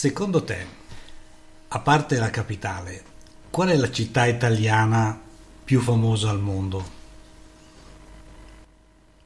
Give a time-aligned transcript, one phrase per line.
[0.00, 0.66] Secondo te,
[1.68, 3.02] a parte la capitale,
[3.50, 5.20] qual è la città italiana
[5.62, 6.90] più famosa al mondo?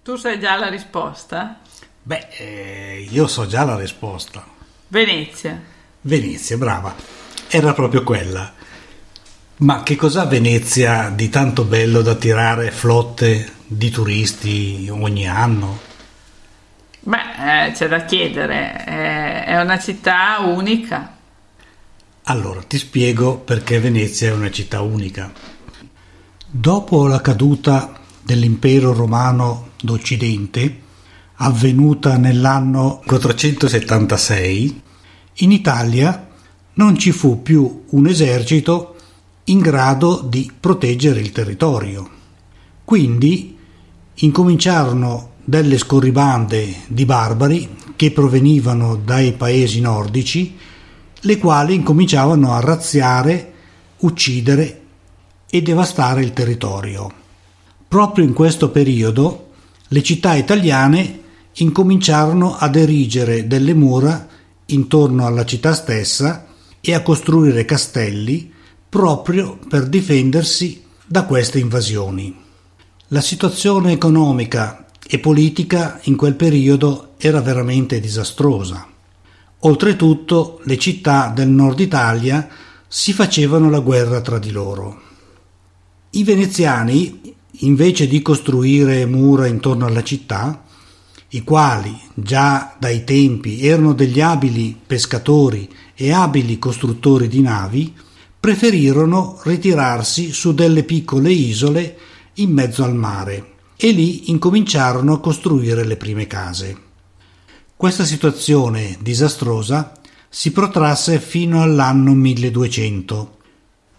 [0.03, 1.61] Tu sai già la risposta?
[2.03, 4.45] Beh, eh, io so già la risposta.
[4.89, 5.63] Venezia.
[6.01, 6.93] Venezia, brava.
[7.47, 8.53] Era proprio quella.
[9.59, 15.94] Ma che cos'ha Venezia di tanto bello da tirare flotte di turisti ogni anno?
[17.07, 21.15] Beh, eh, c'è da chiedere, è, è una città unica.
[22.25, 25.31] Allora, ti spiego perché Venezia è una città unica.
[26.49, 30.81] Dopo la caduta dell'impero romano d'Occidente,
[31.35, 34.83] avvenuta nell'anno 476,
[35.39, 36.29] in Italia
[36.75, 38.97] non ci fu più un esercito
[39.45, 42.09] in grado di proteggere il territorio.
[42.83, 43.59] Quindi
[44.15, 50.57] incominciarono delle scorribande di barbari che provenivano dai paesi nordici,
[51.21, 53.53] le quali incominciavano a razziare,
[53.99, 54.83] uccidere
[55.49, 57.13] e devastare il territorio.
[57.87, 59.51] Proprio in questo periodo
[59.89, 61.21] le città italiane
[61.53, 64.27] incominciarono ad erigere delle mura
[64.67, 66.47] intorno alla città stessa
[66.81, 68.53] e a costruire castelli
[68.89, 72.35] proprio per difendersi da queste invasioni.
[73.09, 78.87] La situazione economica e politica in quel periodo era veramente disastrosa.
[79.61, 82.49] Oltretutto le città del nord Italia
[82.87, 85.01] si facevano la guerra tra di loro.
[86.11, 90.63] I veneziani, invece di costruire mura intorno alla città,
[91.31, 97.93] i quali già dai tempi erano degli abili pescatori e abili costruttori di navi,
[98.39, 101.99] preferirono ritirarsi su delle piccole isole
[102.35, 106.77] in mezzo al mare e lì incominciarono a costruire le prime case.
[107.77, 113.39] Questa situazione disastrosa si protrasse fino all'anno 1200.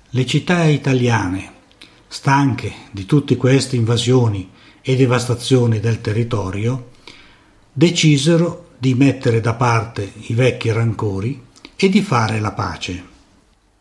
[0.10, 1.52] Le città italiane,
[2.08, 4.50] stanche di tutte queste invasioni
[4.82, 6.92] e devastazioni del territorio,
[7.72, 11.42] decisero di mettere da parte i vecchi rancori
[11.76, 13.04] e di fare la pace.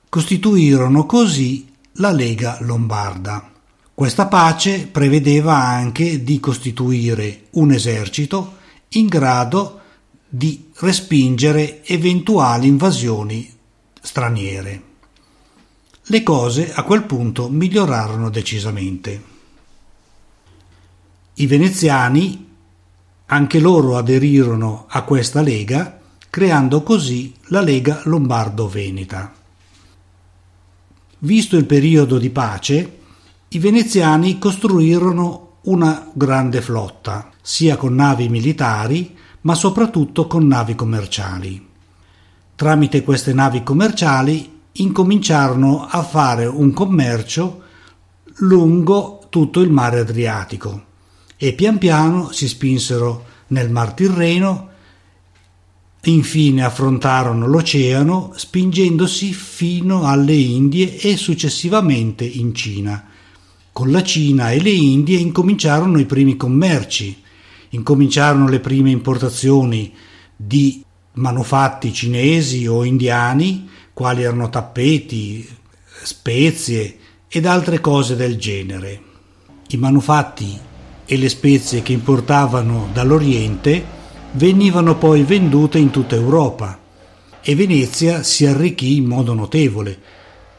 [0.09, 3.54] Costituirono così la Lega Lombarda.
[3.95, 8.57] Questa pace prevedeva anche di costituire un esercito
[8.89, 9.83] in grado
[10.29, 13.49] di respingere eventuali invasioni
[14.01, 14.83] straniere.
[16.07, 19.23] Le cose a quel punto migliorarono decisamente.
[21.35, 22.49] I veneziani
[23.27, 26.01] anche loro aderirono a questa lega,
[26.31, 29.33] creando così la Lega Lombardo-Veneta.
[31.19, 33.03] Visto il periodo di pace,
[33.49, 41.69] i veneziani costruirono una grande flotta, sia con navi militari, ma soprattutto con navi commerciali.
[42.55, 47.63] Tramite queste navi commerciali incominciarono a fare un commercio
[48.39, 50.93] lungo tutto il mare Adriatico
[51.37, 54.69] e pian piano si spinsero nel Mar Tirreno,
[56.05, 63.09] infine affrontarono l'oceano spingendosi fino alle Indie e successivamente in Cina.
[63.75, 67.21] Con la Cina e le Indie incominciarono i primi commerci,
[67.71, 69.93] incominciarono le prime importazioni
[70.37, 70.81] di
[71.15, 75.45] manufatti cinesi o indiani, quali erano tappeti,
[76.05, 79.03] spezie ed altre cose del genere.
[79.71, 80.57] I manufatti
[81.05, 83.85] e le spezie che importavano dall'Oriente
[84.35, 86.79] venivano poi vendute in tutta Europa
[87.43, 89.99] e Venezia si arricchì in modo notevole.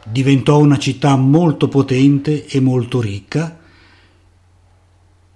[0.08, 3.60] Diventò una città molto potente e molto ricca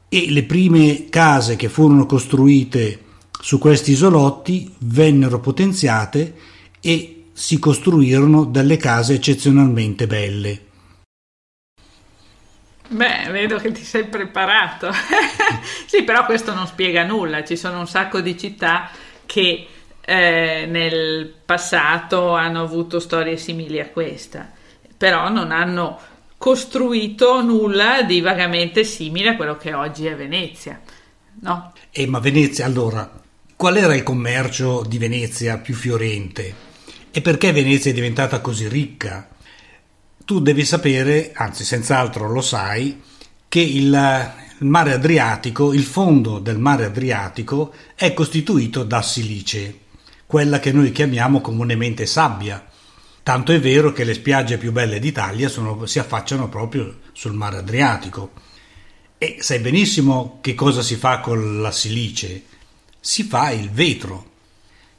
[0.08, 3.06] e le prime case che furono costruite
[3.42, 6.36] su questi isolotti vennero potenziate
[6.82, 10.68] e si costruirono delle case eccezionalmente belle.
[12.90, 14.92] Beh, vedo che ti sei preparato.
[15.86, 17.44] sì, però questo non spiega nulla.
[17.44, 18.90] Ci sono un sacco di città
[19.26, 19.68] che
[20.02, 24.52] eh, nel passato hanno avuto storie simili a questa,
[25.00, 26.00] però non hanno
[26.38, 30.80] costruito nulla di vagamente simile a quello che oggi è Venezia.
[31.42, 31.74] No?
[31.90, 33.12] Eh, ma Venezia, allora,
[33.56, 36.68] qual era il commercio di Venezia più fiorente?
[37.10, 39.28] E perché Venezia è diventata così ricca?
[40.30, 43.02] tu devi sapere, anzi senz'altro lo sai,
[43.48, 49.80] che il, il mare Adriatico, il fondo del mare Adriatico è costituito da silice,
[50.28, 52.64] quella che noi chiamiamo comunemente sabbia.
[53.30, 57.58] Tanto è vero che le spiagge più belle d'Italia sono, si affacciano proprio sul mare
[57.58, 58.32] Adriatico.
[59.20, 62.46] E sai benissimo che cosa si fa con la silice?
[63.00, 64.32] Si fa il vetro.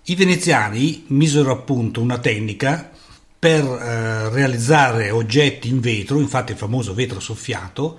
[0.04, 2.88] I veneziani misero a punto una tecnica
[3.36, 7.98] per eh, realizzare oggetti in vetro, infatti il famoso vetro soffiato,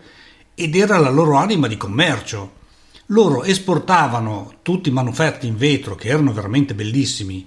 [0.55, 2.53] ed era la loro anima di commercio.
[3.07, 7.45] Loro esportavano tutti i manufatti in vetro, che erano veramente bellissimi,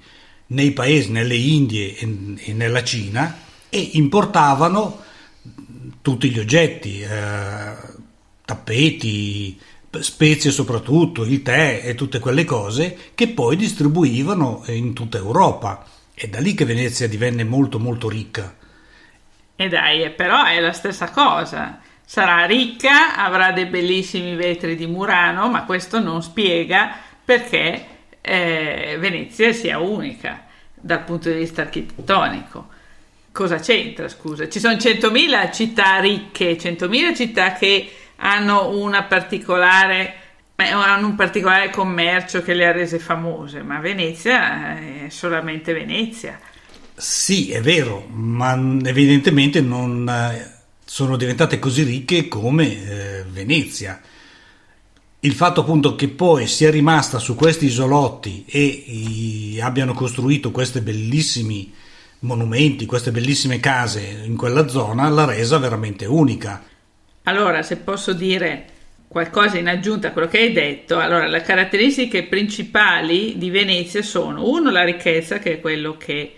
[0.48, 3.36] nei paesi, nelle Indie e, nella Cina,
[3.68, 5.02] e importavano
[6.02, 7.72] tutti gli oggetti, eh,
[8.44, 9.58] tappeti,
[10.00, 15.84] spezie soprattutto, il tè e tutte quelle cose che poi distribuivano in tutta Europa.
[16.12, 18.54] È da lì che Venezia divenne molto molto ricca.
[19.56, 21.80] E dai, però è la stessa cosa.
[22.04, 26.94] Sarà ricca, avrà dei bellissimi vetri di Murano, ma questo non spiega
[27.24, 27.93] perché
[28.26, 32.68] eh, Venezia sia unica dal punto di vista architettonico.
[33.30, 34.48] Cosa c'entra, scusa?
[34.48, 38.68] Ci sono 100.000 città ricche, 100.000 città che hanno
[40.56, 46.38] hanno un particolare commercio che le ha rese famose, ma Venezia è solamente Venezia.
[46.94, 48.54] Sì, è vero, ma
[48.84, 50.52] evidentemente non eh,
[50.84, 54.00] sono diventate così ricche come eh, Venezia.
[55.24, 60.82] Il fatto appunto che poi sia rimasta su questi isolotti e i, abbiano costruito questi
[60.82, 61.72] bellissimi
[62.20, 66.62] monumenti, queste bellissime case in quella zona, l'ha resa veramente unica.
[67.22, 68.66] Allora, se posso dire
[69.08, 74.46] qualcosa in aggiunta a quello che hai detto, allora le caratteristiche principali di Venezia sono
[74.46, 76.34] uno la ricchezza, che è quello che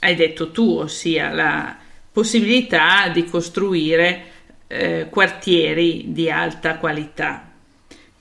[0.00, 1.76] hai detto tu, ossia la
[2.10, 4.22] possibilità di costruire
[4.66, 7.49] eh, quartieri di alta qualità.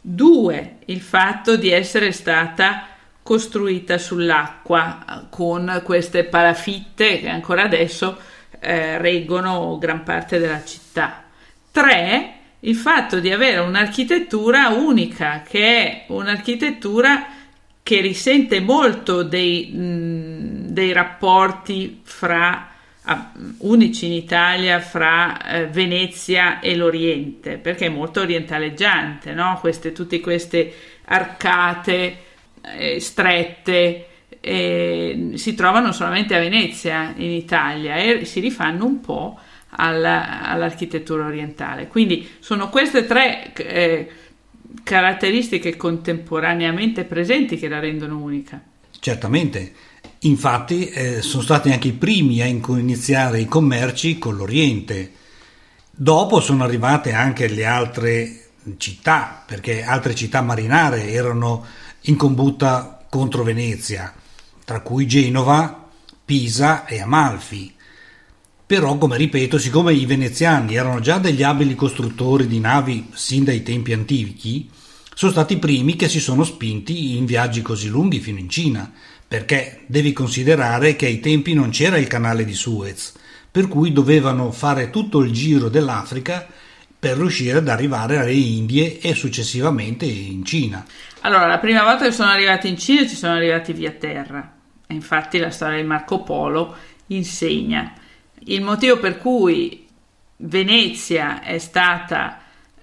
[0.01, 2.87] Due, il fatto di essere stata
[3.21, 8.17] costruita sull'acqua con queste palafitte che ancora adesso
[8.59, 11.23] eh, reggono gran parte della città.
[11.71, 12.33] 3.
[12.61, 17.27] Il fatto di avere un'architettura unica, che è un'architettura
[17.83, 22.67] che risente molto dei, mh, dei rapporti fra
[23.59, 29.57] unici in Italia fra eh, Venezia e l'Oriente, perché è molto orientaleggiante, no?
[29.59, 30.73] queste, tutte queste
[31.05, 32.17] arcate
[32.61, 34.05] eh, strette
[34.41, 39.39] eh, si trovano solamente a Venezia in Italia e si rifanno un po'
[39.71, 41.87] alla, all'architettura orientale.
[41.87, 44.09] Quindi sono queste tre eh,
[44.83, 48.61] caratteristiche contemporaneamente presenti che la rendono unica.
[48.99, 49.73] Certamente,
[50.19, 55.13] infatti eh, sono stati anche i primi a iniziare i commerci con l'Oriente.
[55.91, 61.65] Dopo sono arrivate anche le altre città, perché altre città marinare erano
[62.01, 64.13] in combutta contro Venezia,
[64.65, 65.87] tra cui Genova,
[66.25, 67.73] Pisa e Amalfi.
[68.65, 73.63] Però, come ripeto, siccome i veneziani erano già degli abili costruttori di navi sin dai
[73.63, 74.69] tempi antichi,
[75.15, 78.89] sono stati i primi che si sono spinti in viaggi così lunghi fino in Cina,
[79.29, 83.13] perché devi considerare che ai tempi non c'era il canale di Suez,
[83.51, 86.47] per cui dovevano fare tutto il giro dell'Africa
[86.97, 90.83] per riuscire ad arrivare alle Indie e successivamente in Cina.
[91.21, 94.51] Allora, la prima volta che sono arrivati in Cina ci sono arrivati via terra.
[94.87, 96.75] Infatti la storia di Marco Polo
[97.07, 97.93] insegna
[98.45, 99.85] il motivo per cui
[100.37, 102.38] Venezia è stata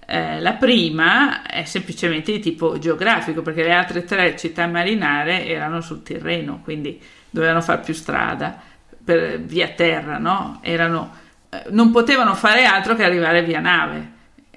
[0.09, 5.81] eh, la prima è semplicemente di tipo geografico, perché le altre tre città marinare erano
[5.81, 6.97] sul Tirreno, quindi
[7.29, 8.57] dovevano fare più strada
[9.03, 10.59] per, via terra, no?
[10.63, 11.13] Erano,
[11.49, 14.11] eh, non potevano fare altro che arrivare via nave,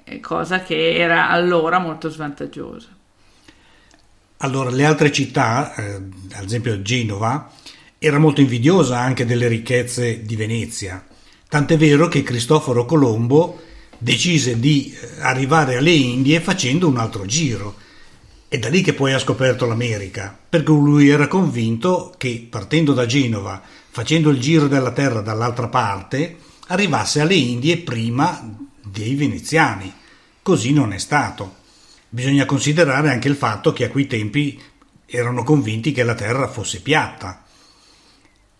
[0.05, 2.87] eh, cosa che era allora molto svantaggiosa.
[4.37, 5.95] Allora, le altre città, eh,
[6.31, 7.51] ad esempio Genova,
[7.99, 11.03] era molto invidiosa anche delle ricchezze di Venezia,
[11.49, 13.63] tant'è vero che Cristoforo Colombo
[14.01, 17.75] decise di eh, arrivare alle Indie facendo un altro giro.
[18.47, 23.05] È da lì che poi ha scoperto l'America, perché lui era convinto che partendo da
[23.05, 29.93] Genova, facendo il giro della terra dall'altra parte, arrivasse alle Indie prima dei veneziani.
[30.41, 31.57] Così non è stato.
[32.09, 34.59] Bisogna considerare anche il fatto che a quei tempi
[35.05, 37.43] erano convinti che la terra fosse piatta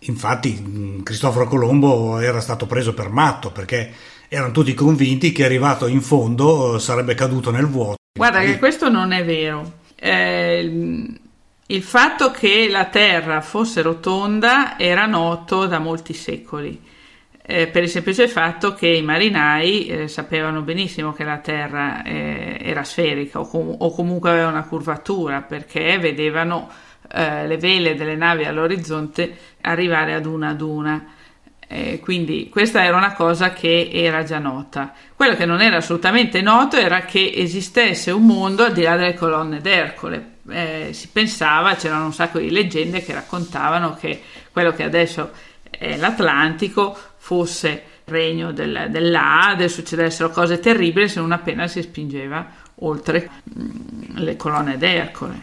[0.06, 3.92] Infatti Cristoforo Colombo era stato preso per matto perché
[4.34, 7.98] erano tutti convinti che arrivato in fondo sarebbe caduto nel vuoto.
[8.18, 9.80] Guarda che questo non è vero.
[9.94, 11.20] Eh,
[11.66, 16.82] il fatto che la Terra fosse rotonda era noto da molti secoli,
[17.42, 22.58] eh, per il semplice fatto che i marinai eh, sapevano benissimo che la Terra eh,
[22.62, 26.70] era sferica o, com- o comunque aveva una curvatura perché vedevano
[27.14, 31.16] eh, le vele delle navi all'orizzonte arrivare ad una ad una.
[31.74, 34.94] Eh, quindi questa era una cosa che era già nota.
[35.16, 39.14] Quello che non era assolutamente noto era che esistesse un mondo al di là delle
[39.14, 44.84] colonne d'Ercole, eh, si pensava, c'erano un sacco di leggende che raccontavano che quello che
[44.84, 45.32] adesso
[45.70, 53.30] è l'Atlantico fosse regno del, dell'Ade, succedessero cose terribili se non appena si spingeva oltre
[53.58, 55.42] mm, le colonne d'Ercole.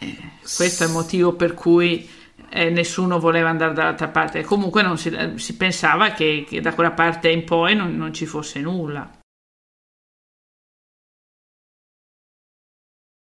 [0.00, 0.16] Eh,
[0.56, 2.16] questo è il motivo per cui
[2.50, 4.44] eh, nessuno voleva andare dall'altra parte.
[4.44, 8.60] Comunque si, si, pensava che, che, da quella parte in poi non, non ci fosse
[8.60, 9.17] nulla.